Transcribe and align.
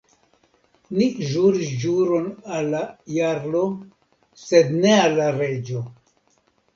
Ni 0.99 1.07
ĵuris 1.31 1.73
ĵuron 1.83 2.25
al 2.55 2.69
la 2.75 2.79
jarlo, 3.17 3.61
sed 4.45 4.73
ne 4.79 4.95
al 5.03 5.15
la 5.21 5.29
reĝo. 5.37 5.83